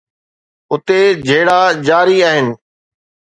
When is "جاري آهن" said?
1.87-2.47